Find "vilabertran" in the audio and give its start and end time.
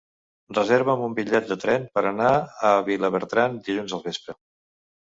2.89-3.63